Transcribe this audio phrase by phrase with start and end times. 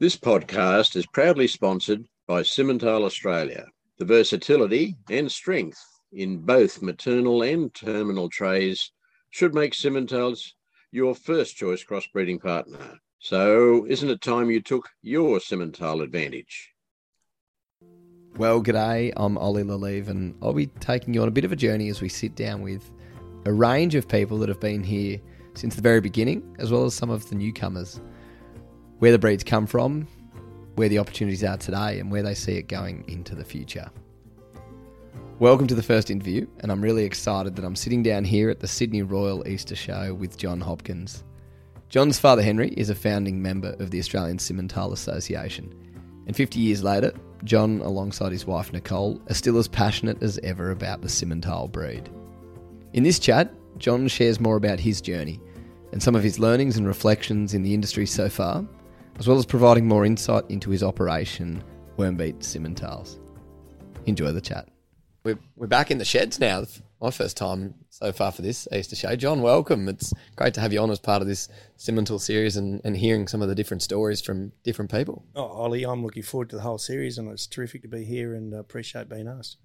[0.00, 3.64] This podcast is proudly sponsored by Simmental Australia.
[3.98, 5.78] The versatility and strength
[6.12, 8.90] in both maternal and terminal traits
[9.30, 10.54] should make Simmentals
[10.90, 12.98] your first choice crossbreeding partner.
[13.20, 16.72] So, isn't it time you took your Simmental advantage?
[18.36, 21.52] Well, g'day, I'm Oli Le Lievre, and I'll be taking you on a bit of
[21.52, 22.90] a journey as we sit down with
[23.46, 25.20] a range of people that have been here
[25.54, 28.00] since the very beginning, as well as some of the newcomers
[28.98, 30.06] where the breeds come from,
[30.76, 33.90] where the opportunities are today, and where they see it going into the future.
[35.40, 38.60] Welcome to the first interview, and I'm really excited that I'm sitting down here at
[38.60, 41.24] the Sydney Royal Easter Show with John Hopkins.
[41.88, 45.74] John's father Henry is a founding member of the Australian Simmental Association,
[46.26, 50.70] and 50 years later, John, alongside his wife Nicole, are still as passionate as ever
[50.70, 52.08] about the Simmental breed.
[52.92, 55.40] In this chat, John shares more about his journey
[55.92, 58.64] and some of his learnings and reflections in the industry so far,
[59.18, 61.62] as well as providing more insight into his operation,
[61.96, 63.18] Wormbete Simmentals.
[64.06, 64.68] Enjoy the chat.
[65.24, 66.64] We're, we're back in the sheds now.
[67.00, 69.14] My first time so far for this Easter show.
[69.16, 69.88] John, welcome.
[69.88, 73.28] It's great to have you on as part of this Simmental series and, and hearing
[73.28, 75.24] some of the different stories from different people.
[75.34, 78.34] Oh, Oli, I'm looking forward to the whole series and it's terrific to be here
[78.34, 79.58] and appreciate being asked.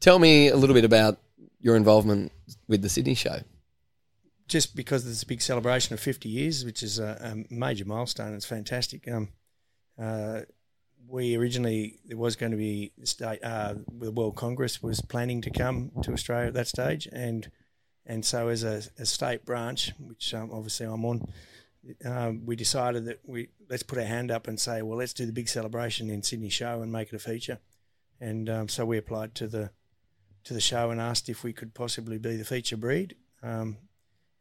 [0.00, 1.18] Tell me a little bit about
[1.60, 2.32] your involvement
[2.68, 3.40] with the Sydney show
[4.48, 8.34] just because there's a big celebration of 50 years, which is a, a major milestone.
[8.34, 9.08] It's fantastic.
[9.08, 9.30] Um,
[10.00, 10.42] uh,
[11.08, 15.50] we originally there was going to be state uh, the World Congress was planning to
[15.50, 17.50] come to Australia at that stage, and
[18.04, 21.32] and so as a, a state branch, which um, obviously I'm on,
[22.04, 25.26] um, we decided that we let's put our hand up and say, well, let's do
[25.26, 27.60] the big celebration in Sydney show and make it a feature,
[28.20, 29.70] and um, so we applied to the
[30.44, 33.16] to the show and asked if we could possibly be the feature breed.
[33.42, 33.76] Um,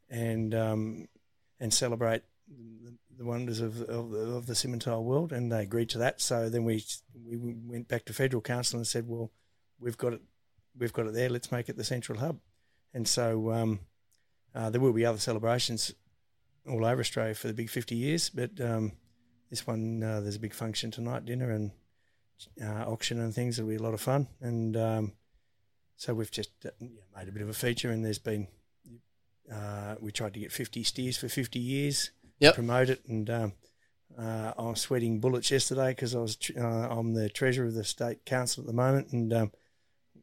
[0.10, 1.08] and um,
[1.60, 5.98] and celebrate the, the wonders of, of, of, the Simmental world, and they agreed to
[6.00, 6.22] that.
[6.22, 6.84] So then we
[7.26, 9.32] we went back to federal council and said, well,
[9.80, 10.22] we've got it,
[10.78, 11.30] we've got it there.
[11.30, 12.40] Let's make it the central hub.
[12.94, 13.80] And so um,
[14.54, 15.94] uh, there will be other celebrations
[16.68, 18.94] all over Australia for the big 50 years, but um,
[19.50, 21.72] this one uh, there's a big function tonight, dinner and
[22.62, 23.60] uh, auction and things.
[23.60, 25.14] It'll be a lot of fun, and um,
[25.98, 28.48] so we've just uh, made a bit of a feature, and there's been
[29.52, 32.56] uh, we tried to get 50 steers for 50 years, yep.
[32.56, 33.54] promote it, and um,
[34.18, 37.84] uh, I was sweating bullets yesterday because I was uh, I'm the treasurer of the
[37.84, 39.52] state council at the moment, and um,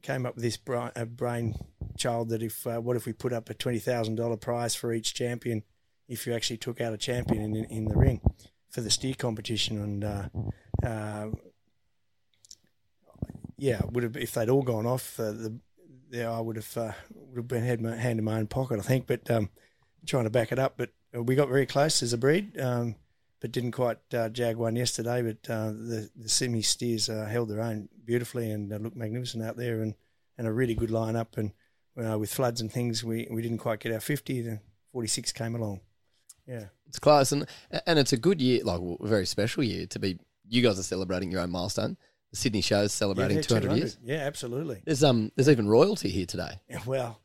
[0.02, 1.54] came up with this brain, brain
[1.96, 4.92] child that if uh, what if we put up a twenty thousand dollar prize for
[4.92, 5.62] each champion
[6.08, 8.20] if you actually took out a champion in, in the ring
[8.70, 10.28] for the steer competition, and uh,
[10.86, 11.26] uh,
[13.56, 15.58] yeah, would have if they'd all gone off the
[16.12, 18.78] yeah, I would have uh, would have been had my hand in my own pocket,
[18.78, 19.06] I think.
[19.06, 19.48] But um,
[20.06, 22.96] trying to back it up, but uh, we got very close as a breed, um,
[23.40, 25.22] but didn't quite uh, jag one yesterday.
[25.22, 29.42] But uh, the the semi steers uh, held their own beautifully and uh, looked magnificent
[29.42, 29.94] out there, and,
[30.36, 31.38] and a really good lineup.
[31.38, 31.52] And
[32.20, 34.42] with floods and things, we, we didn't quite get our fifty.
[34.42, 34.60] The
[34.92, 35.80] forty six came along.
[36.46, 37.46] Yeah, it's class, and
[37.86, 40.18] and it's a good year, like a very special year to be.
[40.46, 41.96] You guys are celebrating your own milestone
[42.32, 43.98] the Sydney shows celebrating yeah, 200, 200, years.
[44.02, 44.82] Yeah, absolutely.
[44.84, 46.60] There's um there's even royalty here today.
[46.68, 47.20] Yeah, well,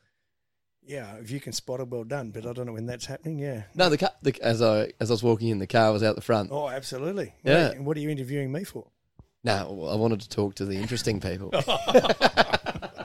[0.86, 2.30] yeah, if you can spot it, well done.
[2.32, 3.40] But I don't know when that's happening.
[3.40, 3.64] Yeah.
[3.74, 6.16] No, the, car, the as I as I was walking in, the car was out
[6.16, 6.52] the front.
[6.52, 7.34] Oh, absolutely.
[7.44, 7.70] Yeah.
[7.70, 8.88] What, what are you interviewing me for?
[9.44, 11.52] No, I wanted to talk to the interesting people.
[11.54, 13.00] I,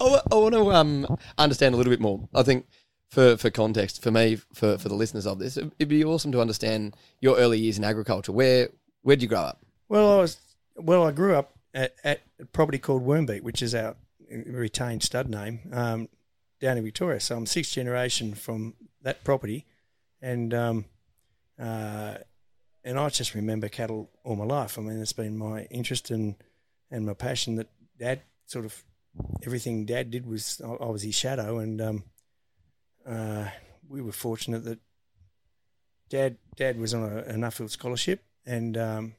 [0.00, 2.28] I want to um, understand a little bit more.
[2.34, 2.66] I think
[3.08, 6.40] for, for context, for me, for, for the listeners of this, it'd be awesome to
[6.40, 8.32] understand your early years in agriculture.
[8.32, 8.68] Where
[9.02, 9.60] where did you grow up?
[9.88, 10.38] Well, I was
[10.76, 13.96] well, I grew up at, at a property called Wormbete, which is our
[14.46, 16.08] retained stud name, um,
[16.60, 17.20] down in Victoria.
[17.20, 19.66] So I'm sixth generation from that property,
[20.20, 20.84] and um,
[21.58, 22.16] uh,
[22.84, 24.78] and I just remember cattle all my life.
[24.78, 26.36] I mean, it's been my interest and
[26.90, 27.68] and my passion that
[27.98, 28.82] Dad sort of
[29.44, 32.04] everything Dad did was I was his shadow, and um,
[33.06, 33.46] uh,
[33.88, 34.78] we were fortunate that
[36.08, 39.14] Dad Dad was on a, a Nuffield scholarship, and um,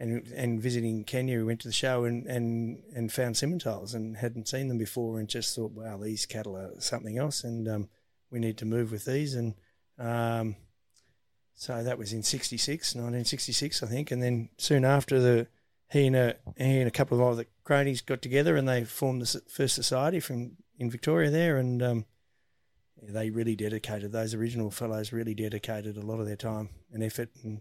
[0.00, 4.16] and and visiting Kenya, we went to the show and and and found Simmentals and
[4.16, 7.88] hadn't seen them before, and just thought, wow, these cattle are something else, and um,
[8.30, 9.54] we need to move with these, and
[9.98, 10.56] um,
[11.54, 15.46] so that was in 66, 1966, I think, and then soon after the
[15.90, 19.20] he and a he and a couple of other cronies got together and they formed
[19.20, 22.06] the first society from in Victoria there, and um,
[23.02, 27.28] they really dedicated those original fellows really dedicated a lot of their time and effort
[27.42, 27.60] and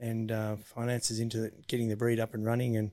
[0.00, 2.90] and uh, finances into getting the breed up and running, and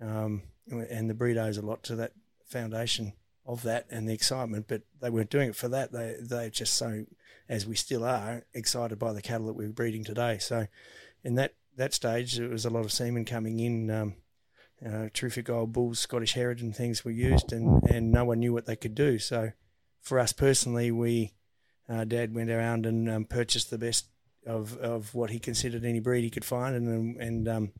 [0.00, 2.12] um, and the breed owes a lot to that
[2.46, 3.14] foundation
[3.44, 4.66] of that and the excitement.
[4.68, 5.92] But they weren't doing it for that.
[5.92, 7.04] They they're just so,
[7.48, 10.38] as we still are, excited by the cattle that we're breeding today.
[10.38, 10.66] So,
[11.24, 13.90] in that that stage, there was a lot of semen coming in.
[13.90, 14.14] Um,
[14.84, 18.52] uh, terrific old bulls, Scottish heritage and things were used, and, and no one knew
[18.52, 19.16] what they could do.
[19.16, 19.52] So,
[20.00, 21.34] for us personally, we
[21.88, 24.06] uh, Dad went around and um, purchased the best
[24.46, 27.72] of, of what he considered any breed he could find, and and um,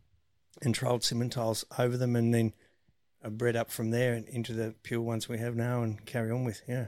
[0.63, 2.53] and Simmentals over them, and then
[3.25, 6.31] uh, bred up from there and into the pure ones we have now, and carry
[6.31, 6.63] on with.
[6.69, 6.87] Yeah.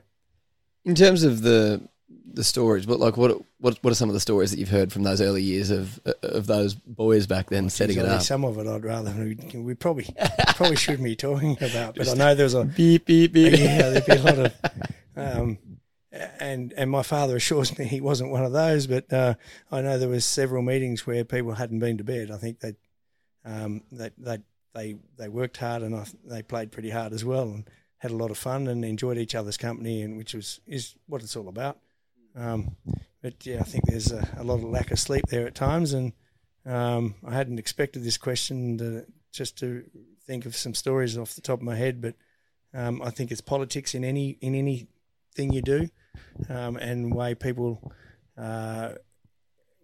[0.85, 1.89] In terms of the
[2.33, 4.93] the stories, but like what what what are some of the stories that you've heard
[4.93, 8.23] from those early years of of those boys back then setting it up?
[8.23, 10.07] Some of it I'd rather we, we probably
[10.55, 13.59] probably shouldn't be talking about, but I know there's a beep beep beep.
[13.59, 14.55] Yeah, there'd be a lot of.
[15.17, 15.59] Um,
[16.39, 19.35] and and my father assures me he wasn't one of those, but uh,
[19.71, 22.31] I know there was several meetings where people hadn't been to bed.
[22.31, 22.75] I think they
[23.45, 24.39] um, they they
[24.75, 27.69] they they worked hard and I, they played pretty hard as well and
[27.99, 31.23] had a lot of fun and enjoyed each other's company and which was is what
[31.23, 31.79] it's all about.
[32.37, 32.77] Um,
[33.23, 35.95] but yeah, I think there's a, a, lot of lack of sleep there at times,
[35.95, 36.13] and
[36.67, 39.85] um, I hadn't expected this question to, just to
[40.27, 42.17] think of some stories off the top of my head, but
[42.75, 45.89] um, I think it's politics in any in anything you do,
[46.49, 47.93] um, and way people
[48.37, 48.93] uh,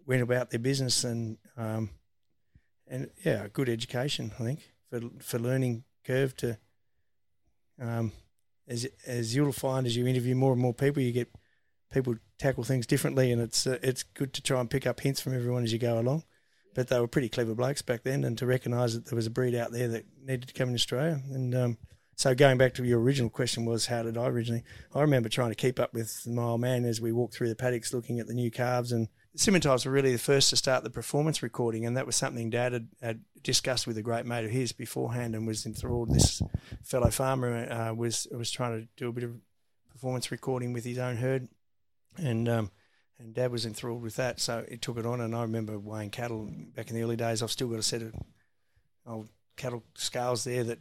[0.05, 1.89] went about their business, and um,
[2.87, 6.57] and yeah, good education I think for for learning curve to.
[7.79, 8.11] Um,
[8.67, 11.29] as as you'll find as you interview more and more people, you get
[11.91, 15.21] people tackle things differently, and it's uh, it's good to try and pick up hints
[15.21, 16.23] from everyone as you go along.
[16.73, 19.31] But they were pretty clever blokes back then, and to recognise that there was a
[19.31, 21.21] breed out there that needed to come in Australia.
[21.29, 21.77] And um,
[22.21, 24.63] so going back to your original question was how did I originally?
[24.93, 27.55] I remember trying to keep up with my old man as we walked through the
[27.55, 29.07] paddocks, looking at the new calves and.
[29.35, 32.73] Simmentals were really the first to start the performance recording, and that was something Dad
[32.73, 36.13] had, had discussed with a great mate of his beforehand, and was enthralled.
[36.13, 36.41] This
[36.83, 39.39] fellow farmer uh, was was trying to do a bit of
[39.89, 41.47] performance recording with his own herd,
[42.17, 42.71] and um,
[43.17, 45.21] and Dad was enthralled with that, so he took it on.
[45.21, 47.41] And I remember weighing cattle back in the early days.
[47.41, 48.13] I've still got a set of
[49.07, 50.79] old cattle scales there that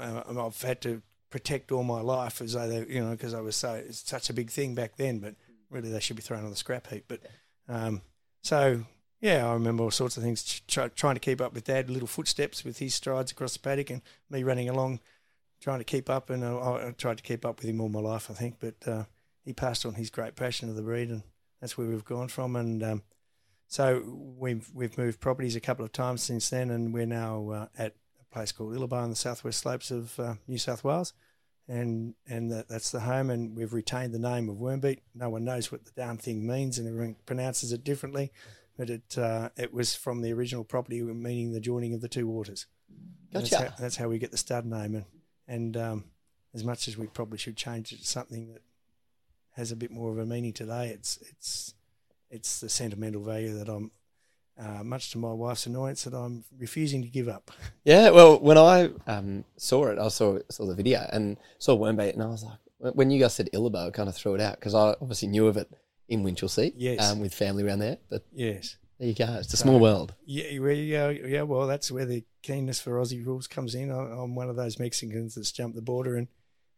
[0.00, 3.56] uh, I've had to protect all my life, as though you know, because I was
[3.56, 5.18] so it's such a big thing back then.
[5.20, 5.34] But
[5.70, 7.04] really, they should be thrown on the scrap heap.
[7.08, 7.20] But
[7.68, 8.02] um,
[8.42, 8.84] so
[9.20, 10.62] yeah, I remember all sorts of things.
[10.66, 13.90] Try, trying to keep up with Dad, little footsteps with his strides across the paddock,
[13.90, 15.00] and me running along,
[15.60, 16.30] trying to keep up.
[16.30, 18.56] And I, I tried to keep up with him all my life, I think.
[18.58, 19.04] But uh,
[19.44, 21.22] he passed on his great passion of the breed, and
[21.60, 22.56] that's where we've gone from.
[22.56, 23.02] And um,
[23.66, 24.02] so
[24.38, 27.94] we've we've moved properties a couple of times since then, and we're now uh, at
[28.30, 31.12] place called Illabo on the southwest slopes of uh, New South Wales,
[31.68, 33.30] and and that, that's the home.
[33.30, 35.00] And we've retained the name of Wormbete.
[35.14, 38.32] No one knows what the damn thing means, and everyone pronounces it differently.
[38.76, 42.26] But it uh, it was from the original property, meaning the joining of the two
[42.26, 42.66] waters.
[43.32, 43.50] Gotcha.
[43.50, 45.04] That's how, that's how, we get the stud name, and
[45.46, 46.04] and um,
[46.54, 48.62] as much as we probably should change it to something that
[49.52, 50.88] has a bit more of a meaning today.
[50.88, 51.74] It's it's
[52.30, 53.90] it's the sentimental value that I'm,
[54.60, 57.50] uh, much to my wife's annoyance, that I'm refusing to give up.
[57.82, 62.12] Yeah, well, when I um, saw it, I saw saw the video and saw Wormbete,
[62.12, 64.56] and I was like, when you guys said Illabo, I kind of threw it out
[64.56, 65.68] because I obviously knew of it
[66.08, 67.96] in Winchelsea, yes, um, with family around there.
[68.10, 69.36] But yes, there you go.
[69.40, 70.14] It's a so, small world.
[70.26, 71.42] Yeah, yeah, yeah.
[71.42, 73.90] Well, that's where the keenness for Aussie rules comes in.
[73.90, 76.28] I'm one of those Mexicans that's jumped the border and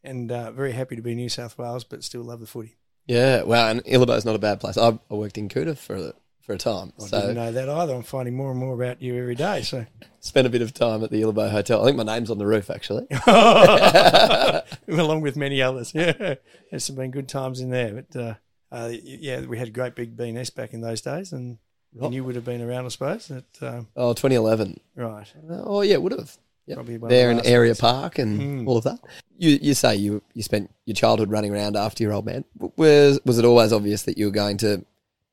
[0.05, 2.77] and uh, very happy to be New South Wales, but still love the footy.
[3.07, 4.79] Yeah, well, and is not a bad place.
[4.79, 6.93] I, I worked in Kuta for a, for a time.
[7.01, 7.95] I so didn't know that either.
[7.95, 9.63] I'm finding more and more about you every day.
[9.63, 9.87] So
[10.21, 11.81] spent a bit of time at the Illabo Hotel.
[11.81, 13.07] I think my name's on the roof actually,
[14.89, 15.95] along with many others.
[15.95, 16.35] Yeah,
[16.71, 18.03] there's been good times in there.
[18.03, 18.35] But uh,
[18.71, 21.59] uh, yeah, we had a great big B&S back in those days, and,
[22.01, 23.31] and you would have been around, I suppose.
[23.31, 24.81] At, um, oh, 2011.
[24.97, 25.33] Right.
[25.51, 26.37] Oh yeah, would have.
[26.67, 26.87] Yep.
[27.09, 27.81] there in Area ones.
[27.81, 28.69] Park and mm.
[28.69, 29.01] all of that.
[29.37, 32.45] You you say you you spent your childhood running around after your old man.
[32.77, 34.85] Was was it always obvious that you were going to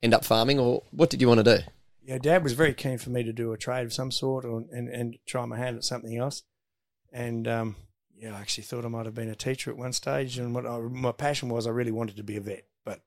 [0.01, 1.63] end up farming, or what did you want to do?
[2.03, 4.63] Yeah, Dad was very keen for me to do a trade of some sort, or,
[4.71, 6.43] and and try my hand at something else.
[7.11, 7.75] And um,
[8.15, 10.37] yeah, I actually thought I might have been a teacher at one stage.
[10.37, 12.65] And what I, my passion was, I really wanted to be a vet.
[12.83, 13.01] But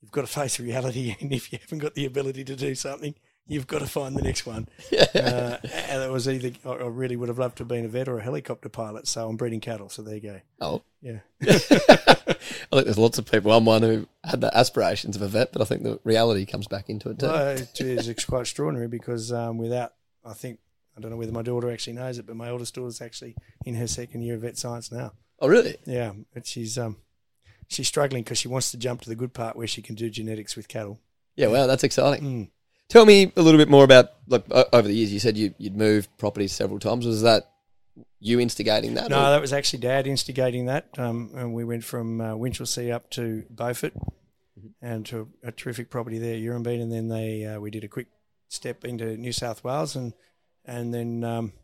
[0.00, 3.14] you've got to face reality, and if you haven't got the ability to do something,
[3.46, 4.68] you've got to find the next one.
[4.90, 5.06] Yeah.
[5.14, 8.08] Uh, and it was either I really would have loved to have been a vet
[8.08, 9.06] or a helicopter pilot.
[9.08, 9.88] So I'm breeding cattle.
[9.88, 10.40] So there you go.
[10.60, 11.20] Oh, yeah.
[11.42, 13.52] I think there's lots of people.
[13.52, 16.66] I'm one who had the aspirations of a vet, but I think the reality comes
[16.66, 17.26] back into it too.
[17.26, 19.94] Well, it is it's quite extraordinary because um, without,
[20.24, 20.58] I think
[20.96, 23.74] I don't know whether my daughter actually knows it, but my oldest daughter's actually in
[23.76, 25.12] her second year of vet science now.
[25.38, 25.76] Oh, really?
[25.86, 26.98] Yeah, but she's um,
[27.68, 30.10] she's struggling because she wants to jump to the good part where she can do
[30.10, 31.00] genetics with cattle.
[31.36, 32.24] Yeah, wow, that's exciting.
[32.24, 32.50] Mm.
[32.92, 35.10] Tell me a little bit more about like over the years.
[35.10, 37.06] You said you, would moved properties several times.
[37.06, 37.50] Was that
[38.20, 39.08] you instigating that?
[39.08, 39.30] No, or?
[39.30, 40.88] that was actually Dad instigating that.
[40.98, 44.68] Um, and we went from uh, Winchelsea up to Beaufort, mm-hmm.
[44.82, 48.08] and to a terrific property there, Urumbean, and then they uh, we did a quick
[48.48, 50.12] step into New South Wales and
[50.66, 51.54] and then um,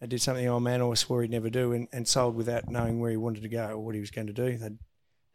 [0.00, 3.00] I did something old man always swore he'd never do and, and sold without knowing
[3.00, 4.56] where he wanted to go or what he was going to do.
[4.56, 4.78] They'd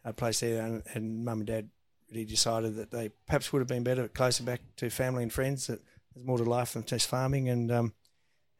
[0.05, 1.69] a place there, and, and mum and dad
[2.09, 5.67] really decided that they perhaps would have been better closer back to family and friends.
[5.67, 5.81] That
[6.13, 7.93] there's more to life than just farming, and um,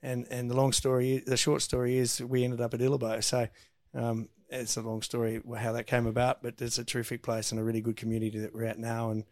[0.02, 3.24] and and the long story, the short story is we ended up at Illabo.
[3.24, 3.48] So
[3.94, 7.60] um, it's a long story how that came about, but it's a terrific place and
[7.60, 9.24] a really good community that we're at now, and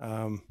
[0.00, 0.42] um,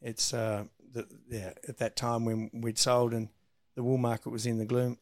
[0.00, 3.28] it's uh, the, yeah at that time when we'd sold and
[3.76, 4.98] the wool market was in the gloom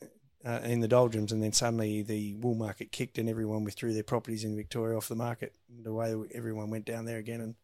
[0.46, 4.04] uh, in the doldrums, and then suddenly the wool market kicked and everyone withdrew their
[4.04, 5.54] properties in Victoria off the market.
[5.82, 7.54] The way everyone went down there again, and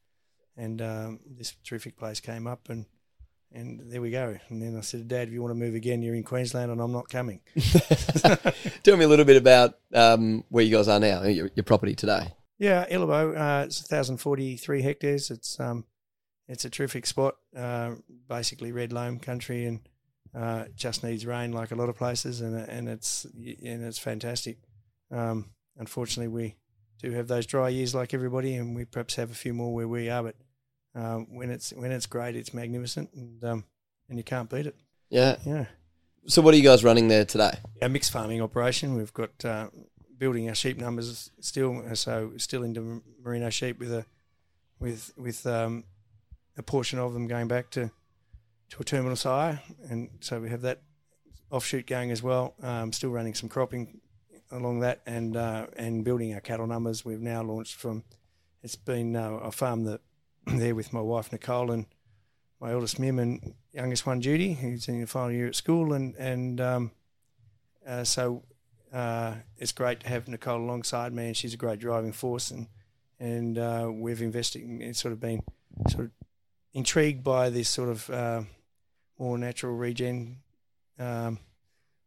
[0.57, 2.87] and um, this terrific place came up, and
[3.53, 4.37] and there we go.
[4.49, 6.81] And then I said, Dad, if you want to move again, you're in Queensland, and
[6.81, 7.41] I'm not coming.
[8.83, 11.95] Tell me a little bit about um, where you guys are now, your, your property
[11.95, 12.33] today.
[12.59, 13.37] Yeah, Illabo.
[13.37, 15.31] Uh, it's 1,043 hectares.
[15.31, 15.85] It's um,
[16.49, 17.37] it's a terrific spot.
[17.57, 17.97] Uh,
[18.29, 19.81] basically, red loam country, and
[20.35, 24.59] uh, just needs rain like a lot of places, and and it's and it's fantastic.
[25.11, 26.57] Um, unfortunately, we
[27.01, 29.89] do have those dry years like everybody, and we perhaps have a few more where
[29.89, 30.23] we are.
[30.23, 30.37] But
[30.95, 33.65] um, when it's when it's great, it's magnificent, and um,
[34.09, 34.77] and you can't beat it.
[35.11, 35.67] Yeah, yeah.
[36.27, 37.59] So, what are you guys running there today?
[37.81, 38.95] A mixed farming operation.
[38.95, 39.69] We've got uh,
[40.17, 44.07] building our sheep numbers still, so still into merino sheep with a
[44.79, 45.85] with with um,
[46.57, 47.91] a portion of them going back to
[48.73, 49.61] to a terminal sire,
[49.91, 50.81] and so we have that
[51.51, 52.55] offshoot going as well.
[52.63, 54.01] Um, still running some cropping
[54.51, 57.05] along that, and uh, and building our cattle numbers.
[57.05, 58.03] We've now launched from.
[58.63, 60.01] It's been uh, farm the
[60.47, 61.85] there with my wife Nicole and
[62.61, 66.15] my eldest Mim and youngest one Judy, who's in the final year at school, and
[66.17, 66.93] and um,
[67.87, 68.43] uh, so
[68.91, 72.69] uh, it's great to have Nicole alongside me, and she's a great driving force, and
[73.21, 74.63] and uh, we've invested.
[74.81, 75.43] It's sort of been
[75.91, 76.11] sort of
[76.73, 78.43] intrigued by this sort of uh,
[79.23, 80.39] more natural regen
[80.99, 81.39] um,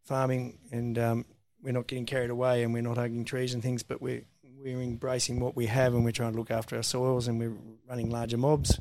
[0.03, 1.25] farming, and um,
[1.63, 4.25] we're not getting carried away, and we're not hugging trees and things, but we're
[4.61, 7.55] we're embracing what we have, and we're trying to look after our soils, and we're
[7.87, 8.79] running larger mobs,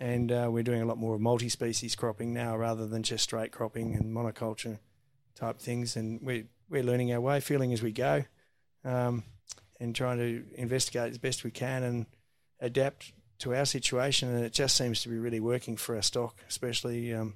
[0.00, 3.52] and uh, we're doing a lot more of multi-species cropping now rather than just straight
[3.52, 4.78] cropping and monoculture
[5.34, 8.24] type things, and we're we're learning our way, feeling as we go,
[8.84, 9.22] um,
[9.78, 12.06] and trying to investigate as best we can and
[12.58, 16.36] adapt to our situation, and it just seems to be really working for our stock,
[16.48, 17.34] especially um,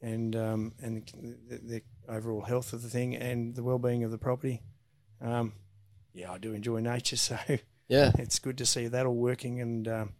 [0.00, 4.18] and um, and the, the, overall health of the thing and the well-being of the
[4.18, 4.62] property.
[5.20, 5.54] Um,
[6.14, 7.38] yeah, I do enjoy nature, so
[7.88, 9.60] yeah, it's good to see that all working.
[9.60, 10.12] And um,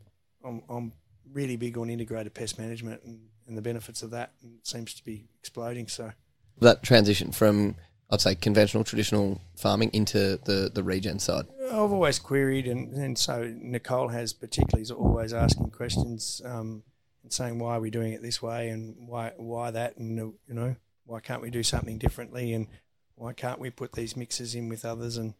[0.45, 0.93] I'm, I'm
[1.33, 4.33] really big on integrated pest management and, and the benefits of that.
[4.43, 5.89] And it seems to be exploding.
[5.89, 6.13] So
[6.61, 7.77] that transition from
[8.11, 11.47] I'd say conventional traditional farming into the the regen side.
[11.65, 16.41] I've always queried, and, and so Nicole has particularly is always asking questions.
[16.45, 16.85] Um,
[17.27, 18.69] and saying why are we doing it this way?
[18.71, 19.97] And why why that?
[19.97, 22.53] And you know why can't we do something differently?
[22.53, 22.69] And
[23.17, 25.17] why can't we put these mixes in with others?
[25.17, 25.35] And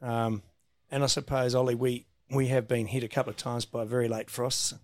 [0.00, 0.42] um,
[0.90, 4.08] and I suppose Oli we we have been hit a couple of times by very
[4.08, 4.74] late frosts.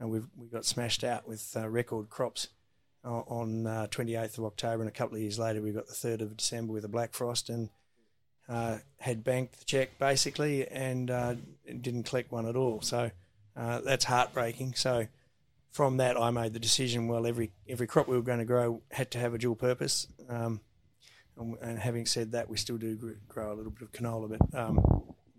[0.00, 2.48] And we've we got smashed out with uh, record crops
[3.04, 4.82] on uh, 28th of October.
[4.82, 7.12] And a couple of years later we got the 3rd of December with a black
[7.12, 7.70] frost and
[8.48, 11.34] uh, had banked the check basically and uh,
[11.66, 12.80] didn't collect one at all.
[12.82, 13.10] So
[13.56, 14.74] uh, that's heartbreaking.
[14.74, 15.06] So
[15.74, 17.08] from that, I made the decision.
[17.08, 20.06] Well, every every crop we were going to grow had to have a dual purpose.
[20.28, 20.60] Um,
[21.36, 22.96] and, and, having said that, we still do
[23.28, 24.78] grow a little bit of canola, but um,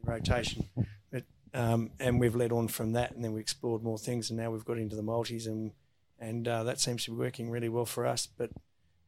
[0.04, 0.68] rotation.
[1.10, 1.24] But
[1.54, 4.52] um, and we've led on from that, and then we explored more things, and now
[4.52, 5.72] we've got into the multis, and
[6.20, 8.28] and uh, that seems to be working really well for us.
[8.28, 8.52] But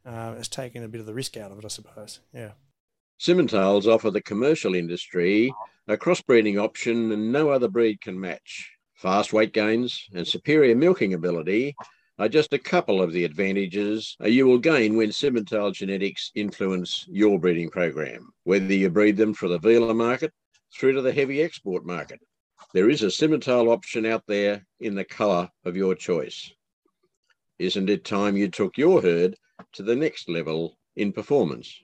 [0.06, 2.22] uh, it's taken a bit of the risk out of it, I suppose.
[2.34, 2.52] Yeah.
[3.20, 5.52] Simmentals offer the commercial industry
[5.88, 8.77] a crossbreeding option and no other breed can match.
[8.98, 11.76] Fast weight gains and superior milking ability
[12.18, 17.40] are just a couple of the advantages you will gain when Simmental genetics influence your
[17.40, 20.34] breeding program, whether you breed them for the vealer market
[20.74, 22.20] through to the heavy export market.
[22.74, 26.52] There is a Simmental option out there in the colour of your choice.
[27.60, 29.36] Isn't it time you took your herd
[29.74, 31.84] to the next level in performance?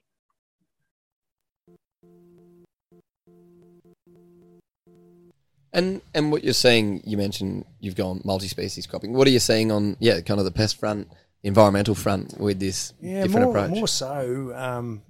[5.73, 9.13] And and what you're saying, you mentioned you've gone multi-species cropping.
[9.13, 11.07] What are you seeing on yeah, kind of the pest front,
[11.41, 13.77] environmental front with this yeah, different more, approach?
[13.77, 15.01] More so, um,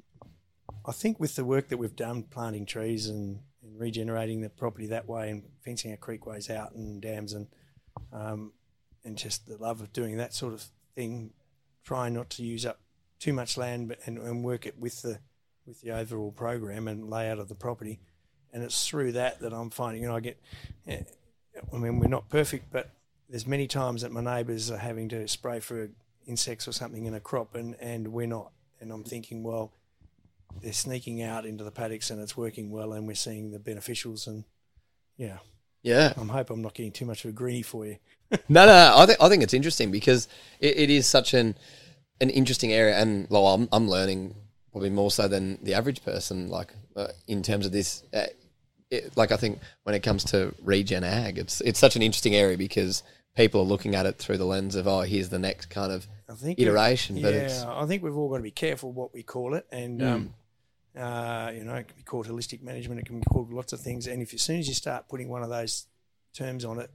[0.85, 4.87] I think with the work that we've done, planting trees and, and, regenerating the property
[4.87, 7.47] that way, and fencing our creekways out and dams, and
[8.13, 8.53] um,
[9.03, 10.63] and just the love of doing that sort of
[10.95, 11.33] thing,
[11.83, 12.79] trying not to use up
[13.19, 15.19] too much land, but and, and work it with the
[15.65, 17.99] with the overall program and layout of the property
[18.53, 20.03] and it's through that that I'm finding.
[20.03, 20.37] You know, I get.
[20.87, 22.89] I mean, we're not perfect, but
[23.29, 25.89] there's many times that my neighbours are having to spray for
[26.27, 28.51] insects or something in a crop, and and we're not.
[28.79, 29.71] And I'm thinking, well,
[30.61, 34.27] they're sneaking out into the paddocks and it's working well, and we're seeing the beneficials.
[34.27, 34.43] And
[35.17, 35.37] yeah,
[35.83, 36.13] Yeah.
[36.17, 37.97] I'm hope I'm not getting too much of a greenie for you.
[38.31, 38.93] No, no, no.
[38.97, 40.27] I think I think it's interesting because
[40.59, 41.55] it, it is such an
[42.19, 44.35] an interesting area, and well, I'm I'm learning
[44.71, 46.49] probably more so than the average person.
[46.49, 48.25] Like uh, in terms of this, uh,
[48.93, 52.35] it, like I think when it comes to regen ag, it's it's such an interesting
[52.35, 53.03] area because
[53.35, 56.07] people are looking at it through the lens of oh, here's the next kind of
[56.29, 57.17] I think iteration.
[57.17, 59.65] Yeah, But it's I think we've all got to be careful what we call it,
[59.71, 60.13] and Mm.
[60.13, 60.33] um,
[60.95, 62.99] uh, you know, it can be called holistic management.
[62.99, 64.05] It can be called lots of things.
[64.05, 65.87] And if as soon as you start putting one of those
[66.33, 66.91] terms on it,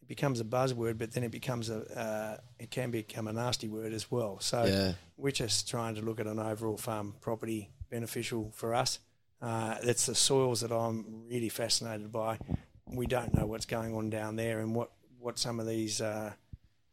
[0.00, 0.96] it becomes a buzzword.
[0.96, 4.40] But then it becomes a uh, it can become a nasty word as well.
[4.40, 8.98] So yeah, we're just trying to look at an overall farm property beneficial for us.
[9.40, 12.38] Uh, that's the soils that I'm really fascinated by.
[12.86, 16.32] We don't know what's going on down there and what, what some of these uh,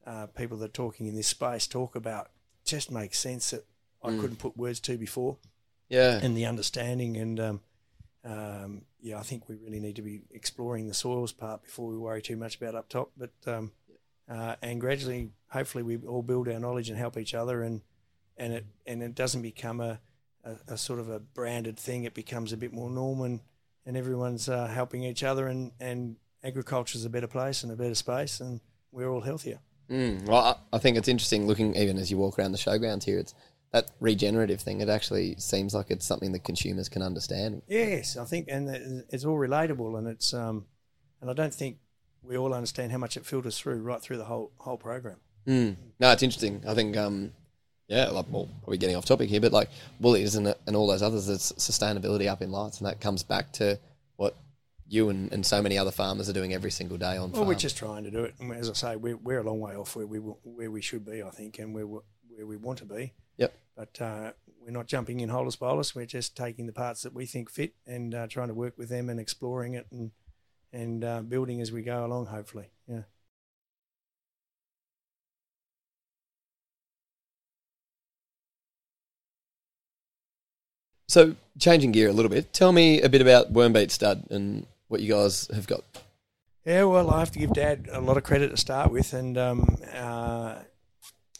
[0.05, 2.29] uh, people that are talking in this space talk about
[2.63, 3.65] just makes sense that
[4.03, 4.21] I Mm.
[4.21, 5.37] couldn't put words to before
[5.89, 7.61] yeah, and the understanding and um,
[8.23, 11.97] um, yeah, I think we really need to be exploring the soils part before we
[11.97, 13.11] worry too much about up top.
[13.17, 13.71] But um,
[14.29, 17.81] uh, and gradually, hopefully, we all build our knowledge and help each other, and
[18.37, 19.99] and it and it doesn't become a,
[20.47, 22.03] a, a sort of a branded thing.
[22.03, 23.41] It becomes a bit more normal, and,
[23.85, 27.95] and everyone's uh, helping each other, and and agriculture's a better place and a better
[27.95, 28.61] space, and
[28.91, 29.59] we're all healthier.
[29.89, 33.03] Mm, well, I, I think it's interesting looking even as you walk around the showgrounds
[33.03, 33.19] here.
[33.19, 33.33] It's
[33.71, 34.81] that regenerative thing.
[34.81, 37.61] It actually seems like it's something that consumers can understand.
[37.67, 40.65] Yes, I think, and it's all relatable, and it's um,
[41.21, 41.77] and I don't think
[42.23, 45.17] we all understand how much it filters through right through the whole whole program.
[45.47, 45.77] Mm.
[45.99, 46.61] No, it's interesting.
[46.67, 47.31] I think, um,
[47.87, 51.01] yeah, like, well, probably getting off topic here, but like Woolies and, and all those
[51.01, 53.79] others, it's sustainability up in lights, and that comes back to
[54.17, 54.35] what
[54.89, 57.47] you and, and so many other farmers are doing every single day on Well, farm.
[57.47, 59.75] we're just trying to do it, and as I say, we're we're a long way
[59.75, 61.99] off where we where we should be, I think, and where we-
[62.35, 63.13] where we want to be.
[63.37, 63.51] Yep.
[63.75, 65.95] But uh, we're not jumping in holus bolus.
[65.95, 68.89] We're just taking the parts that we think fit and uh, trying to work with
[68.89, 70.11] them and exploring it and
[70.71, 72.27] and uh, building as we go along.
[72.27, 73.03] Hopefully, yeah.
[81.07, 82.53] So changing gear a little bit.
[82.53, 85.83] Tell me a bit about Wormbete Stud and what you guys have got.
[86.65, 89.37] Yeah, well, I have to give Dad a lot of credit to start with, and
[89.37, 90.55] um, uh,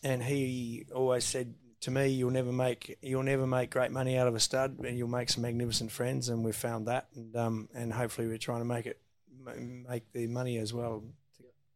[0.01, 4.27] and he always said to me, "You'll never make you'll never make great money out
[4.27, 7.69] of a stud, and you'll make some magnificent friends." And we've found that, and um,
[7.75, 9.01] and hopefully we're trying to make it
[9.45, 11.03] make the money as well.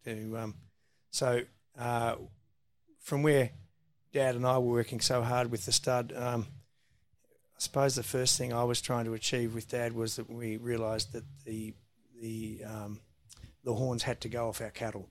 [0.06, 0.56] To, to um,
[1.10, 1.41] so
[1.77, 2.15] uh,
[3.01, 3.51] from where
[4.13, 6.13] Dad and I were working so hard with the stud.
[6.15, 6.47] Um,
[7.62, 11.13] suppose the first thing I was trying to achieve with Dad was that we realised
[11.13, 11.76] that the
[12.19, 13.00] the um,
[13.63, 15.10] the horns had to go off our cattle,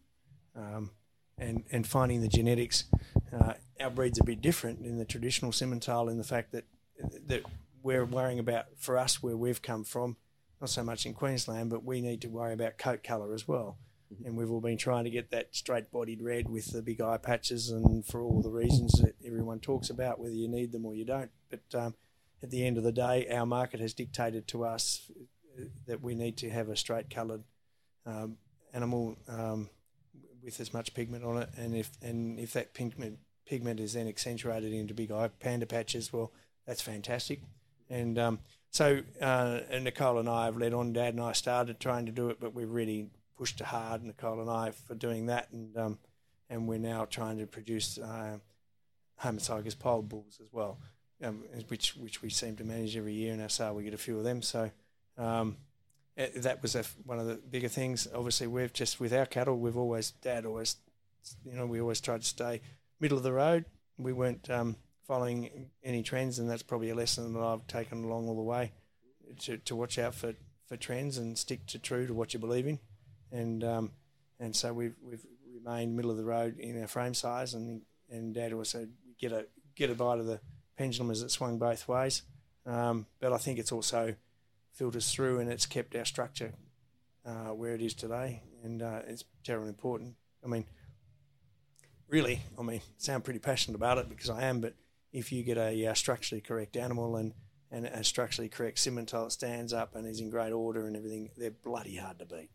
[0.56, 0.90] um,
[1.38, 2.84] and and finding the genetics.
[3.32, 6.64] Uh, our breed's a bit different in the traditional Simmental in the fact that
[7.28, 7.44] that
[7.82, 10.16] we're worrying about for us where we've come from,
[10.60, 13.78] not so much in Queensland, but we need to worry about coat colour as well.
[14.24, 17.70] And we've all been trying to get that straight-bodied red with the big eye patches,
[17.70, 21.04] and for all the reasons that everyone talks about, whether you need them or you
[21.04, 21.30] don't.
[21.48, 21.94] But um,
[22.42, 25.10] at the end of the day, our market has dictated to us
[25.58, 27.44] uh, that we need to have a straight-coloured
[28.06, 28.36] um,
[28.72, 29.68] animal um,
[30.42, 34.08] with as much pigment on it, and if and if that pigment pigment is then
[34.08, 36.32] accentuated into big eye panda patches, well,
[36.66, 37.40] that's fantastic.
[37.90, 38.38] And um,
[38.70, 40.92] so uh, and Nicole and I have led on.
[40.92, 44.50] Dad and I started trying to do it, but we've really pushed hard, Nicole and
[44.50, 45.98] I, for doing that, and um,
[46.48, 48.38] and we're now trying to produce uh,
[49.22, 50.78] homozygous pole bulls as well,
[51.22, 53.74] um, which which we seem to manage every year in our sale.
[53.74, 54.70] We get a few of them, so.
[55.18, 55.56] Um,
[56.18, 58.08] uh, that was a, one of the bigger things.
[58.12, 60.76] Obviously, we've just with our cattle, we've always dad always,
[61.44, 62.60] you know, we always tried to stay
[62.98, 63.64] middle of the road.
[63.96, 68.28] We weren't um, following any trends, and that's probably a lesson that I've taken along
[68.28, 68.72] all the way
[69.40, 70.34] to, to watch out for,
[70.66, 72.78] for trends and stick to true to what you believe in,
[73.32, 73.92] and um,
[74.38, 78.34] and so we've we've remained middle of the road in our frame size, and and
[78.34, 80.40] dad always said get a get a bite of the
[80.80, 82.22] pendulum as it swung both ways,
[82.64, 84.14] um, but I think it's also
[84.72, 86.54] filters through and it's kept our structure
[87.26, 90.14] uh, where it is today, and uh, it's terribly important.
[90.42, 90.64] I mean,
[92.08, 94.60] really, I mean, sound pretty passionate about it because I am.
[94.60, 94.72] But
[95.12, 97.34] if you get a uh, structurally correct animal and
[97.70, 101.28] and a structurally correct Simmental that stands up and is in great order and everything,
[101.36, 102.48] they're bloody hard to beat.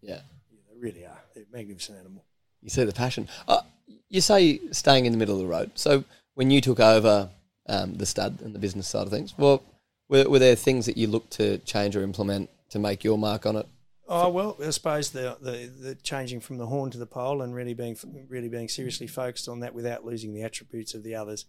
[0.00, 0.20] Yeah.
[0.50, 1.20] Yeah, they really are.
[1.34, 2.24] They're a magnificent animal.
[2.62, 3.28] You see the passion.
[3.48, 3.62] Uh,
[4.08, 5.72] you say staying in the middle of the road.
[5.74, 7.28] So when you took over
[7.66, 9.62] um, the stud and the business side of things, well,
[10.08, 13.46] were, were there things that you looked to change or implement to make your mark
[13.46, 13.66] on it?
[14.08, 17.54] Oh well, I suppose the, the the changing from the horn to the pole and
[17.54, 17.96] really being
[18.28, 21.46] really being seriously focused on that without losing the attributes of the others.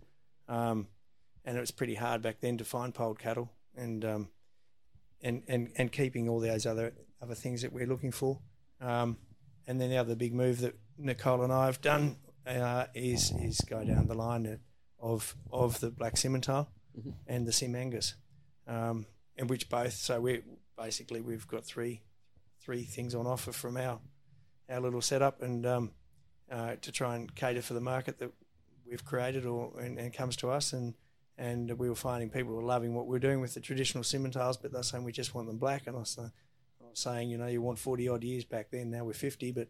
[0.48, 0.88] Um,
[1.44, 4.30] and it was pretty hard back then to find polled cattle and um,
[5.22, 8.40] and and and keeping all those other other things that we're looking for.
[8.80, 9.18] Um,
[9.68, 13.62] and then the other big move that Nicole and I have done uh, is is
[13.62, 14.46] go down the line
[15.04, 17.12] of of the black Simmental mm-hmm.
[17.28, 18.16] and the Sim Angus,
[18.68, 19.94] um, in which both.
[19.94, 20.42] So we
[20.78, 22.02] basically we've got three
[22.62, 24.00] three things on offer from our
[24.70, 25.92] our little setup and um,
[26.50, 28.32] uh, to try and cater for the market that
[28.90, 30.94] we've created or and, and, comes to us and
[31.38, 34.72] and we were finding people were loving what we're doing with the traditional Simmentals, but
[34.72, 35.88] they're saying we just want them black.
[35.88, 36.30] And I was, I
[36.88, 39.68] was saying, you know, you want 40 odd years back then, now we're 50, but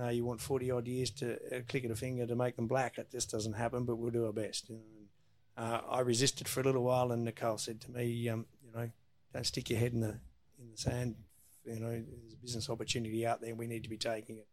[0.00, 2.66] uh, you want 40 odd years to uh, click of a finger to make them
[2.66, 2.96] black.
[2.96, 4.68] That just doesn't happen, but we'll do our best.
[4.68, 5.62] You know?
[5.62, 8.90] uh, I resisted for a little while, and Nicole said to me, um, you know,
[9.32, 10.18] don't stick your head in the
[10.58, 11.16] in the sand
[11.64, 13.54] you know, there's a business opportunity out there.
[13.54, 14.46] We need to be taking it.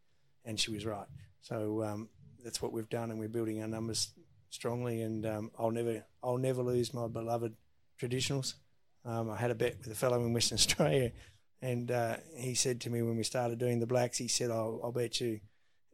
[0.45, 1.07] And she was right.
[1.41, 2.09] So um,
[2.43, 4.11] that's what we've done, and we're building our numbers
[4.49, 5.01] strongly.
[5.01, 7.53] And um, I'll never, I'll never lose my beloved
[7.99, 8.55] traditionals.
[9.05, 11.11] Um, I had a bet with a fellow in Western Australia,
[11.61, 14.79] and uh, he said to me when we started doing the blacks, he said, "I'll,
[14.83, 15.39] I'll bet you,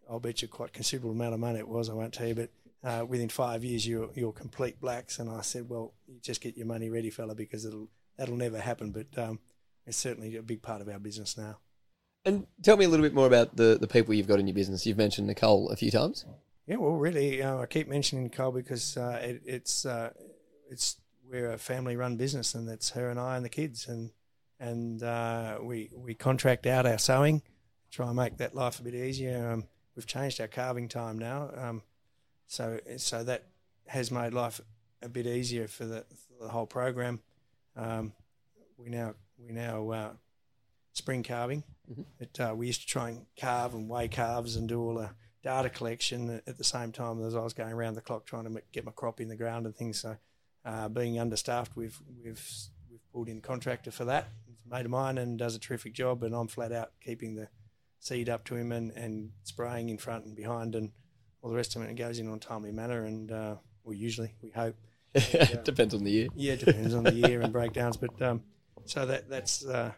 [0.09, 1.89] I'll bet you quite considerable amount of money it was.
[1.89, 2.49] I won't tell you, but
[2.83, 6.57] uh, within five years you're you're complete blacks." And I said, "Well, you just get
[6.57, 9.39] your money ready, fella, because it'll that'll never happen." But um,
[9.85, 11.59] it's certainly a big part of our business now.
[12.25, 14.53] And tell me a little bit more about the, the people you've got in your
[14.53, 14.85] business.
[14.85, 16.25] You've mentioned Nicole a few times.
[16.65, 20.11] Yeah, well, really, uh, I keep mentioning Nicole because uh, it, it's uh,
[20.69, 20.97] it's
[21.29, 24.11] we're a family run business, and that's her and I and the kids, and
[24.59, 27.41] and uh, we we contract out our sowing,
[27.91, 29.51] try and make that life a bit easier.
[29.51, 29.65] Um,
[29.95, 31.81] we've changed our calving time now, um,
[32.47, 33.45] so so that
[33.87, 34.59] has made life
[35.01, 37.21] a bit easier for the, for the whole program.
[37.75, 38.13] Um,
[38.77, 40.09] we now we now uh,
[40.93, 41.63] spring calving.
[41.91, 42.01] Mm-hmm.
[42.19, 45.11] It, uh, we used to try and calve and weigh calves and do all the
[45.43, 48.61] data collection at the same time as I was going around the clock trying to
[48.71, 49.99] get my crop in the ground and things.
[49.99, 50.17] So,
[50.65, 52.43] uh, being understaffed, we've we've
[52.89, 54.27] we've pulled in a contractor for that.
[54.69, 57.47] Mate of mine and does a terrific job, and I'm flat out keeping the
[57.99, 60.91] seed up to him and, and spraying in front and behind and
[61.41, 61.89] all the rest of it.
[61.89, 64.75] And it goes in on a timely manner, and uh, well, usually we hope.
[65.13, 66.27] it depends on the year.
[66.35, 68.21] Yeah, it depends on the year and breakdowns, but.
[68.21, 68.43] Um,
[68.87, 69.91] so that that's uh,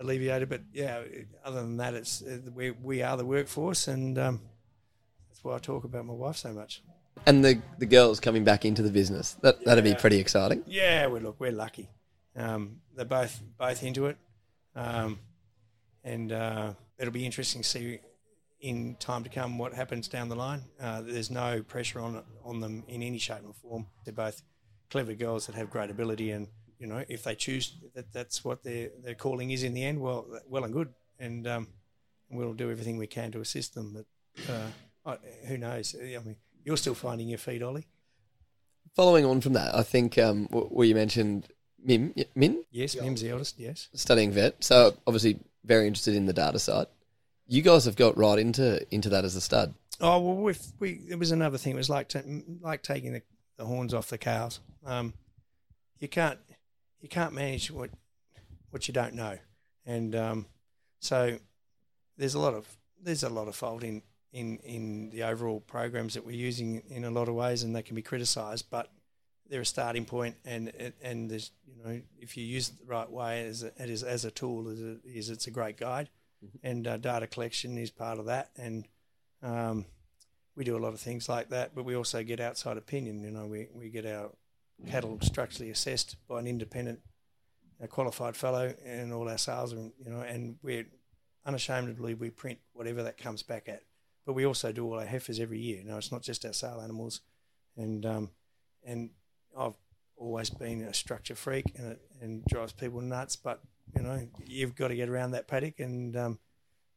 [0.00, 0.48] alleviated.
[0.48, 1.02] But yeah,
[1.44, 4.40] other than that, it's uh, we we are the workforce, and um,
[5.28, 6.82] that's why I talk about my wife so much.
[7.26, 9.64] And the the girls coming back into the business that yeah.
[9.66, 10.62] that'd be pretty exciting.
[10.66, 11.90] Yeah, we look we're lucky.
[12.38, 14.16] Um, they're both both into it,
[14.74, 15.18] um,
[16.04, 18.00] and uh, it'll be interesting to see
[18.60, 20.62] in time to come what happens down the line.
[20.80, 23.86] Uh, there's no pressure on on them in any shape or form.
[24.04, 24.42] They're both
[24.90, 26.48] clever girls that have great ability and
[26.78, 30.00] you know, if they choose that that's what their their calling is in the end,
[30.00, 31.68] well, well and good, and um,
[32.30, 34.04] we'll do everything we can to assist them.
[34.44, 34.54] But
[35.04, 35.96] uh, who knows?
[36.00, 37.86] I mean, you're still finding your feet, Oli.
[38.94, 41.48] Following on from that, I think um, where you mentioned
[41.82, 42.64] Mim, Min.
[42.70, 43.58] Yes, Mim's the eldest.
[43.58, 44.62] Yes, studying vet.
[44.62, 46.86] So obviously very interested in the data side.
[47.46, 49.74] You guys have got right into into that as a stud.
[50.00, 51.74] Oh well, we we it was another thing.
[51.74, 52.12] It was like
[52.60, 53.22] like taking the,
[53.56, 54.60] the horns off the cows.
[54.84, 55.14] Um,
[55.98, 56.38] you can't
[57.00, 57.90] you can't manage what
[58.70, 59.38] what you don't know,
[59.86, 60.46] and um,
[61.00, 61.38] so
[62.16, 62.66] there's a lot of
[63.02, 67.04] there's a lot of fault in in in the overall programs that we're using in
[67.04, 68.90] a lot of ways, and they can be criticised, but
[69.48, 73.10] they're a starting point, and and there's you know if you use it the right
[73.10, 76.08] way as a, as, as a tool, as it is it's a great guide,
[76.44, 76.66] mm-hmm.
[76.66, 78.86] and uh, data collection is part of that, and
[79.42, 79.86] um,
[80.56, 83.22] we do a lot of things like that, but we also get outside opinion.
[83.22, 84.30] You know, we, we get our
[84.88, 87.00] cattle structurally assessed by an independent
[87.80, 90.86] a qualified fellow and all our sales are, you know, and we're
[91.46, 93.82] unashamedly we print whatever that comes back at.
[94.26, 95.78] But we also do all our heifers every year.
[95.78, 97.20] You know, it's not just our sale animals,
[97.76, 98.30] and um,
[98.84, 99.10] and
[99.58, 99.76] I've
[100.16, 103.36] always been a structure freak, and it and drives people nuts.
[103.36, 103.60] But
[103.94, 106.38] you know, you've got to get around that paddock, and um,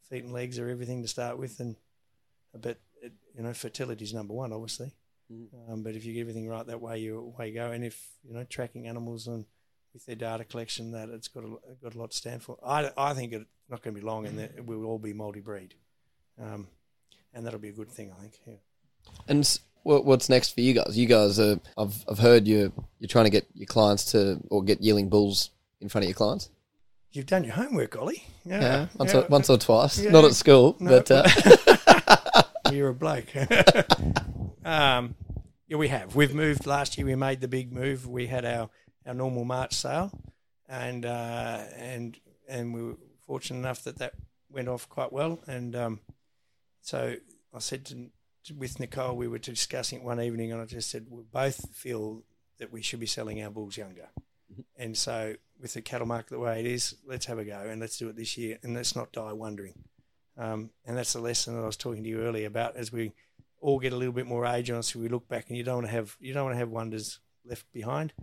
[0.10, 1.76] feet and legs are everything to start with, and
[2.54, 2.80] a bit,
[3.36, 4.92] you know, fertility is number one, obviously.
[5.32, 5.48] Mm.
[5.72, 7.72] Um, but if you get everything right that way, you away you go.
[7.72, 9.46] And if you know tracking animals and
[9.94, 11.50] with their data collection, that it's got a,
[11.82, 12.58] got a lot to stand for.
[12.66, 15.14] I, I think it's not going to be long, and that we will all be
[15.14, 15.76] multi-breed,
[16.42, 16.68] um,
[17.34, 18.12] and that'll be a good thing.
[18.12, 18.40] I think.
[18.46, 18.54] Yeah.
[19.28, 20.98] And what's next for you guys?
[20.98, 21.60] You guys are.
[21.78, 25.52] I've I've heard you you're trying to get your clients to or get yearling bulls
[25.80, 26.50] in front of your clients.
[27.12, 28.24] You've done your homework, Oli.
[28.46, 29.20] Yeah, yeah once, yeah.
[29.20, 30.00] Or, once or twice.
[30.00, 30.12] Yeah.
[30.12, 32.44] Not at school, no, but uh...
[32.72, 33.28] you're a bloke.
[34.64, 35.16] Um,
[35.68, 36.16] yeah, we have.
[36.16, 37.08] We've moved last year.
[37.08, 38.08] We made the big move.
[38.08, 38.70] We had our,
[39.06, 40.12] our normal March sale,
[40.70, 44.14] and uh, and and we were fortunate enough that that
[44.52, 46.00] went off quite well, and um,
[46.82, 47.16] so
[47.54, 48.10] I said to,
[48.58, 52.24] with Nicole, we were discussing it one evening, and I just said we both feel
[52.60, 54.10] that we should be selling our bulls younger,
[54.52, 54.62] mm-hmm.
[54.78, 57.80] and so with the cattle market the way it is, let's have a go and
[57.80, 59.76] let's do it this year, and let's not die wondering.
[60.38, 63.14] Um, and that's the lesson that I was talking to you earlier about as we
[63.60, 64.96] all get a little bit more age on us.
[64.96, 67.20] We look back, and you don't want to have you don't want to have wonders
[67.46, 68.14] left behind.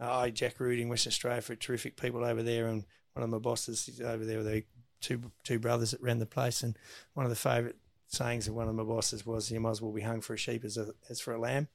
[0.00, 2.84] Uh, I jackarooed in Western Australia for terrific people over there, and
[3.14, 4.64] one of my bosses is over there, the
[5.00, 6.76] two two brothers that ran the place, and
[7.14, 7.76] one of the favourite
[8.14, 10.36] sayings of one of my bosses was, "You might as well be hung for a
[10.38, 11.68] sheep as a, as for a lamb,"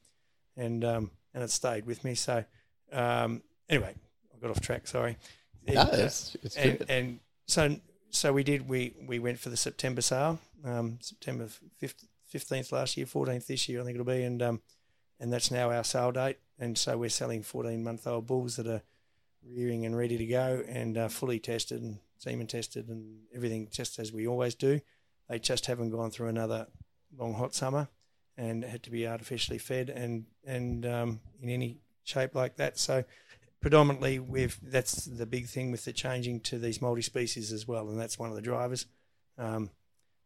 [0.56, 2.14] and um, and it stayed with me.
[2.14, 2.44] So
[2.92, 3.94] um, anyway,
[4.34, 4.86] I got off track.
[4.86, 5.16] Sorry.
[5.66, 7.76] No, it's, it's and, and so
[8.10, 8.68] so we did.
[8.68, 11.48] We we went for the September sale, um, September
[12.26, 14.62] fifteenth last year, fourteenth this year, I think it'll be, and um,
[15.18, 16.38] and that's now our sale date.
[16.58, 18.82] And so we're selling fourteen month old bulls that are
[19.46, 23.98] rearing and ready to go and uh, fully tested and semen tested and everything just
[23.98, 24.80] as we always do.
[25.30, 26.66] They just haven't gone through another
[27.16, 27.88] long hot summer
[28.36, 32.78] and had to be artificially fed and and um, in any shape like that.
[32.78, 33.04] So
[33.60, 38.00] predominantly we've that's the big thing with the changing to these multi-species as well, and
[38.00, 38.86] that's one of the drivers.
[39.38, 39.70] Um,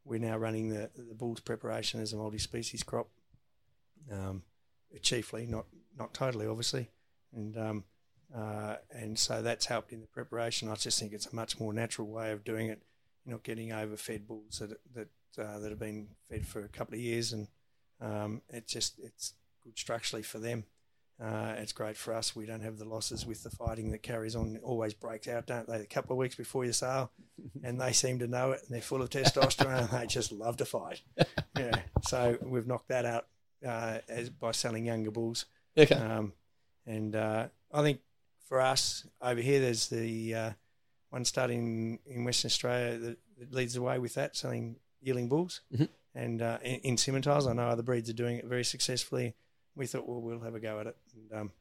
[0.06, 3.08] we're now running the the bulls preparation as a multi-species crop,
[4.10, 4.42] um,
[5.02, 5.66] chiefly, not
[5.98, 6.88] not totally, obviously,
[7.34, 7.84] and um,
[8.34, 10.70] uh, and so that's helped in the preparation.
[10.70, 12.80] I just think it's a much more natural way of doing it.
[13.24, 15.08] You're not getting overfed bulls that that
[15.42, 17.48] uh, that have been fed for a couple of years, and
[18.00, 20.64] um, it just it's good structurally for them.
[21.22, 22.34] Uh, it's great for us.
[22.34, 24.56] We don't have the losses with the fighting that carries on.
[24.56, 25.80] It always breaks out, don't they?
[25.80, 27.12] A couple of weeks before your sale,
[27.62, 30.56] and they seem to know it, and they're full of testosterone, and they just love
[30.58, 31.02] to fight.
[31.56, 33.28] Yeah, so we've knocked that out
[33.64, 35.46] uh, as by selling younger bulls.
[35.78, 35.94] Okay.
[35.94, 36.32] Um,
[36.84, 38.00] and uh, I think
[38.48, 40.50] for us over here, there's the uh,
[41.14, 45.62] one starting in Western Australia that, that, leads the way with that, selling yearling bulls.
[45.72, 45.84] Mm-hmm.
[46.14, 49.34] And uh, in, in I know other breeds are doing it very successfully
[49.76, 50.96] we thought, well, we'll have a go at it.
[51.14, 51.52] And, um,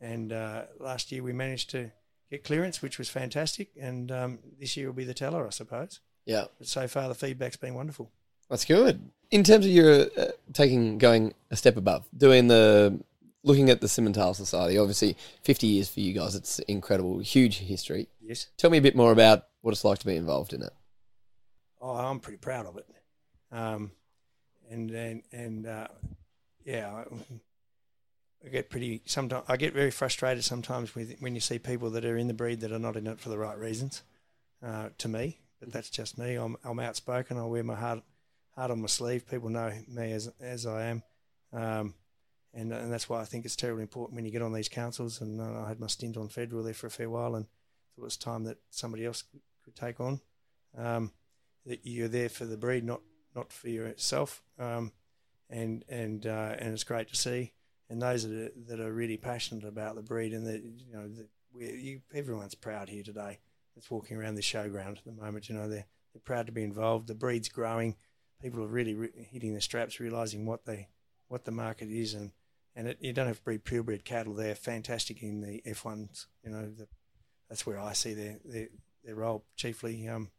[0.00, 1.90] and uh, last year we managed to
[2.30, 3.70] get clearance, which was fantastic.
[3.80, 6.00] And um, this year will be the teller, I suppose.
[6.26, 6.44] Yeah.
[6.58, 8.10] But so far, the feedback's been wonderful.
[8.50, 9.10] That's good.
[9.30, 13.00] In terms of your uh, taking, going a step above, doing the,
[13.44, 18.08] looking at the Simmental Society, obviously 50 years for you guys, it's incredible, huge history.
[18.20, 18.48] Yes.
[18.56, 20.72] Tell me a bit more about what it's like to be involved in it.
[21.80, 22.86] Oh, I'm pretty proud of it.
[23.52, 23.92] Um,
[24.70, 25.88] and and, and uh,
[26.64, 27.04] yeah,
[28.44, 32.04] I get pretty sometimes I get very frustrated sometimes with when you see people that
[32.04, 34.02] are in the breed that are not in it for the right reasons.
[34.64, 36.36] Uh, to me, but that's just me.
[36.36, 37.36] I'm I'm outspoken.
[37.36, 38.02] I wear my heart
[38.56, 39.28] heart on my sleeve.
[39.28, 41.02] People know me as as I am,
[41.52, 41.94] um,
[42.54, 45.20] and and that's why I think it's terribly important when you get on these councils.
[45.20, 48.04] And I had my stint on federal there for a fair while, and thought it
[48.04, 49.24] was time that somebody else
[49.64, 50.20] could take on.
[50.76, 51.12] Um,
[51.66, 53.00] that you're there for the breed, not
[53.34, 54.42] not for yourself.
[54.58, 54.92] Um,
[55.50, 57.52] and and uh, and it's great to see
[57.90, 61.08] and those that are, that are really passionate about the breed and that you know
[61.08, 63.38] that you, everyone's proud here today
[63.74, 66.64] that's walking around the showground at the moment you know they're, they're proud to be
[66.64, 67.96] involved the breed's growing
[68.40, 70.88] people are really re- hitting the straps realizing what they
[71.28, 72.32] what the market is and
[72.76, 76.50] and it, you don't have to breed purebred cattle they're fantastic in the F1s you
[76.50, 76.86] know the,
[77.48, 78.68] that's where I see their their,
[79.04, 80.30] their role chiefly um,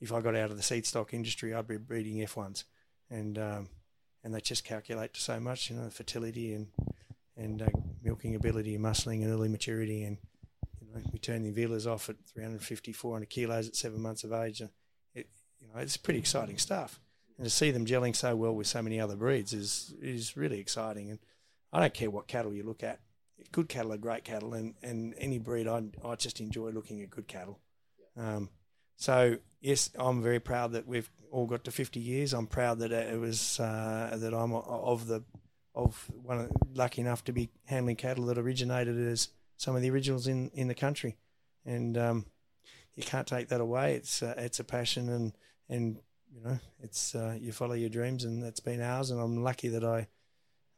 [0.00, 2.64] if I got out of the seed stock industry I'd be breeding F1s
[3.10, 3.68] and um,
[4.26, 6.66] and they just calculate to so much, you know, fertility and
[7.36, 7.66] and uh,
[8.02, 10.02] milking ability and muscling and early maturity.
[10.02, 10.18] And
[10.80, 14.32] you know, we turn the vealers off at 350, 400 kilos at seven months of
[14.32, 14.60] age.
[14.60, 14.70] And
[15.14, 15.28] it,
[15.60, 17.00] you know, it's pretty exciting stuff.
[17.38, 20.58] And to see them gelling so well with so many other breeds is is really
[20.58, 21.10] exciting.
[21.10, 21.20] And
[21.76, 23.00] I don't care what cattle you look at.
[23.52, 27.10] Good cattle are great cattle, and, and any breed I I just enjoy looking at
[27.10, 27.60] good cattle.
[28.16, 28.48] Um,
[28.96, 32.32] so yes, I'm very proud that we've all got to 50 years.
[32.32, 35.22] I'm proud that it was uh, that I'm of the
[35.74, 40.26] of one lucky enough to be handling cattle that originated as some of the originals
[40.26, 41.18] in, in the country,
[41.66, 42.24] and um,
[42.94, 43.96] you can't take that away.
[43.96, 45.34] It's uh, it's a passion and
[45.68, 45.98] and
[46.32, 49.10] you know it's uh, you follow your dreams and that's been ours.
[49.10, 50.08] And I'm lucky that I,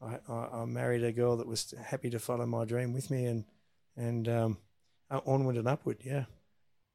[0.01, 3.45] I I married a girl that was happy to follow my dream with me and
[3.97, 4.59] and um,
[5.11, 5.99] onward and upward.
[6.05, 6.25] Yeah.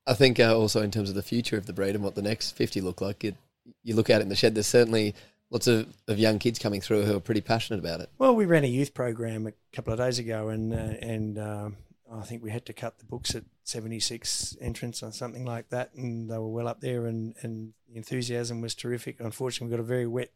[0.06, 2.22] I think uh, also in terms of the future of the breed and what the
[2.22, 3.36] next 50 look like, it,
[3.84, 5.16] you look out in the shed, there's certainly
[5.50, 8.10] lots of, of young kids coming through who are pretty passionate about it.
[8.18, 11.78] Well, we ran a youth program a couple of days ago, and uh, and um,
[12.12, 15.94] I think we had to cut the books at 76 entrants or something like that,
[15.96, 19.20] and they were well up there, and, and the enthusiasm was terrific.
[19.20, 20.32] Unfortunately, we got a very wet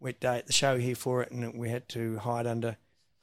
[0.00, 2.76] wet day at the show here for it, and we had to hide under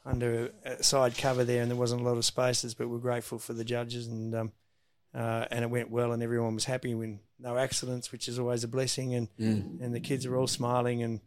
[0.05, 3.39] under a side cover there, and there wasn't a lot of spaces, but we're grateful
[3.39, 4.33] for the judges and.
[4.35, 4.51] Um,
[5.15, 6.93] uh, and it went well, and everyone was happy.
[6.93, 9.81] When no accidents, which is always a blessing, and Mm.
[9.81, 11.21] and the kids are all smiling, and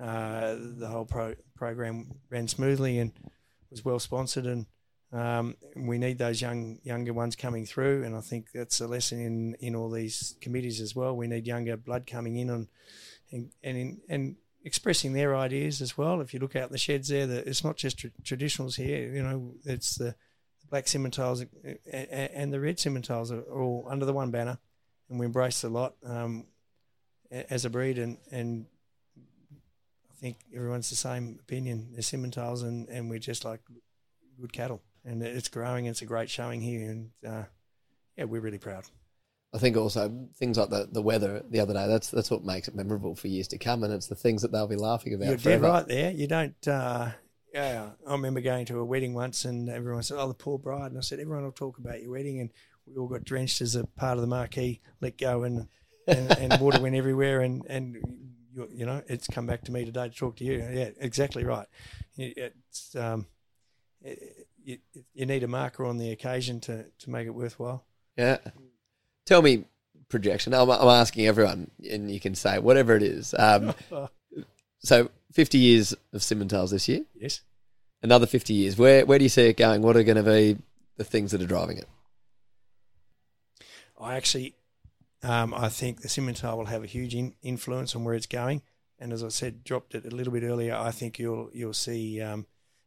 [0.00, 3.12] uh, the whole pro- program ran smoothly and
[3.70, 4.66] was well sponsored, and
[5.12, 9.20] um, we need those young younger ones coming through, and I think that's a lesson
[9.20, 11.14] in in all these committees as well.
[11.14, 12.68] We need younger blood coming in on
[13.30, 16.20] and and in, and expressing their ideas as well.
[16.20, 19.12] If you look out in the sheds there, that it's not just tra- traditionals here.
[19.12, 20.14] You know, it's the
[20.70, 21.46] black Simmentals
[21.92, 24.58] and the red Simmentals are all under the one banner,
[25.08, 26.46] and we embrace a lot um,
[27.30, 27.98] as a breed.
[27.98, 28.66] And, and
[30.10, 31.90] I think everyone's the same opinion.
[31.92, 33.60] They're Simmentals, and, and we're just like
[34.40, 34.80] good cattle.
[35.04, 35.84] And it's growing.
[35.84, 37.44] It's a great showing here, and uh,
[38.16, 38.84] yeah, we're really proud.
[39.54, 41.86] I think also things like the, the weather the other day.
[41.86, 44.50] That's that's what makes it memorable for years to come, and it's the things that
[44.50, 46.10] they'll be laughing about You're dead right there.
[46.10, 46.68] You don't.
[46.68, 47.10] Uh,
[47.52, 50.90] yeah, I remember going to a wedding once, and everyone said, "Oh, the poor bride."
[50.90, 52.50] And I said, "Everyone will talk about your wedding," and
[52.84, 54.80] we all got drenched as a part of the marquee.
[55.00, 55.68] Let go, and
[56.08, 57.94] and, and water went everywhere, and and
[58.52, 60.66] you, you know, it's come back to me today to talk to you.
[60.68, 61.68] Yeah, exactly right.
[62.16, 63.26] It's um,
[64.02, 64.78] it, you,
[65.12, 67.84] you need a marker on the occasion to to make it worthwhile.
[68.16, 68.38] Yeah.
[69.26, 69.64] Tell me
[70.08, 70.54] projection.
[70.54, 73.34] I'm, I'm asking everyone, and you can say whatever it is.
[73.38, 73.74] Um,
[74.78, 77.40] so 50 years of Simmentals this year, yes.
[78.02, 78.78] another 50 years.
[78.78, 79.82] Where where do you see it going?
[79.82, 80.58] What are going to be
[80.96, 81.88] the things that are driving it?
[84.00, 84.54] I actually,
[85.22, 88.62] um, I think the Simmental will have a huge in, influence on where it's going.
[88.98, 90.74] And as I said, dropped it a little bit earlier.
[90.74, 92.46] I think you'll you'll see um,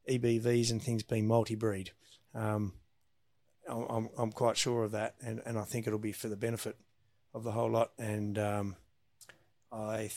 [0.09, 1.91] EBVs and things being multi-breed.
[2.33, 2.73] Um,
[3.69, 6.35] I'm, I'm I'm quite sure of that, and, and I think it'll be for the
[6.35, 6.77] benefit
[7.33, 7.91] of the whole lot.
[7.97, 8.75] And um,
[9.71, 10.13] I th-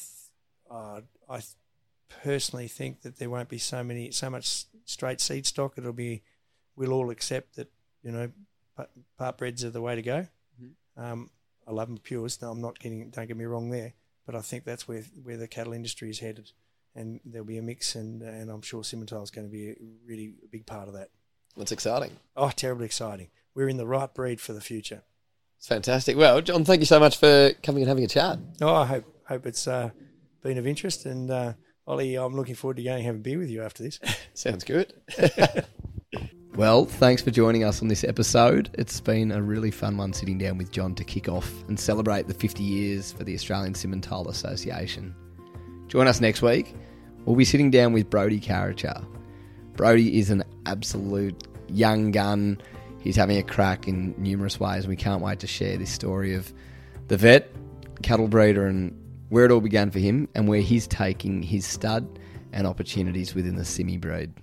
[0.70, 1.40] uh, I
[2.22, 5.74] personally think that there won't be so many so much straight seed stock.
[5.76, 6.22] It'll be
[6.76, 7.70] we'll all accept that
[8.02, 8.30] you know
[9.18, 10.26] part breds are the way to go.
[10.96, 11.30] Um,
[11.66, 12.40] I love them pures.
[12.42, 13.10] No, I'm not getting.
[13.10, 13.94] Don't get me wrong there,
[14.26, 16.52] but I think that's where where the cattle industry is headed,
[16.94, 19.74] and there'll be a mix, and and I'm sure Simmental is going to be a
[20.06, 21.10] really a big part of that.
[21.56, 22.12] That's exciting.
[22.36, 23.28] Oh, terribly exciting!
[23.54, 25.02] We're in the right breed for the future.
[25.58, 26.16] It's fantastic.
[26.16, 28.38] Well, John, thank you so much for coming and having a chat.
[28.62, 29.90] Oh, I hope hope it's uh,
[30.42, 31.52] been of interest, and uh,
[31.86, 33.98] Oli, I'm looking forward to going and have a beer with you after this.
[34.34, 34.94] Sounds good.
[36.54, 38.70] well, thanks for joining us on this episode.
[38.74, 42.26] It's been a really fun one sitting down with John to kick off and celebrate
[42.26, 45.14] the 50 years for the Australian Simmental Association.
[45.88, 46.74] Join us next week.
[47.24, 49.04] We'll be sitting down with Brody Caracha.
[49.80, 52.60] Brody is an absolute young gun.
[53.00, 56.34] He's having a crack in numerous ways, and we can't wait to share this story
[56.34, 56.52] of
[57.08, 57.50] the vet,
[58.02, 58.94] cattle breeder, and
[59.30, 62.06] where it all began for him, and where he's taking his stud
[62.52, 64.34] and opportunities within the simi breed.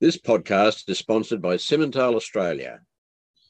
[0.00, 2.80] This podcast is sponsored by Simmental Australia.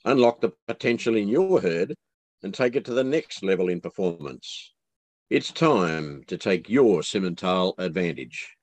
[0.04, 1.94] Unlock the potential in your herd
[2.42, 4.72] and take it to the next level in performance.
[5.30, 8.56] It's time to take your Simmental advantage.